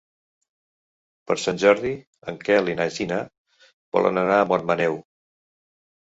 [1.31, 1.91] Per Sant Jordi
[2.31, 3.19] en Quel i na Gina
[3.97, 4.97] volen anar a Montmaneu.